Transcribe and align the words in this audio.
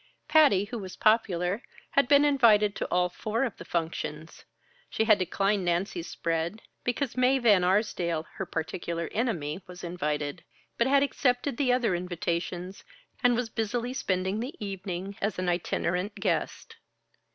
Patty, 0.27 0.63
who 0.65 0.79
was 0.79 0.95
popular, 0.95 1.61
had 1.91 2.07
been 2.07 2.25
invited 2.25 2.75
to 2.75 2.87
all 2.87 3.07
four 3.07 3.43
of 3.43 3.55
the 3.57 3.65
functions. 3.65 4.43
She 4.89 5.03
had 5.03 5.19
declined 5.19 5.63
Nancy's 5.63 6.07
spread, 6.09 6.63
because 6.83 7.15
Mae 7.15 7.37
Van 7.37 7.63
Arsdale, 7.63 8.23
her 8.37 8.47
particular 8.47 9.09
enemy, 9.11 9.61
was 9.67 9.83
invited; 9.83 10.43
but 10.75 10.87
had 10.87 11.03
accepted 11.03 11.57
the 11.57 11.71
other 11.71 11.93
invitations, 11.93 12.83
and 13.21 13.35
was 13.35 13.49
busily 13.51 13.93
spending 13.93 14.39
the 14.39 14.55
evening 14.59 15.17
as 15.21 15.37
an 15.37 15.47
itinerant 15.47 16.15
guest. 16.15 16.77